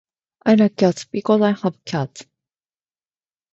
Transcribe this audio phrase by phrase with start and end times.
[0.47, 1.05] I like cats.
[1.05, 2.23] Because I have cats.